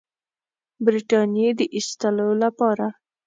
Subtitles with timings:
[0.83, 2.87] برټانیې د ایستلو لپاره.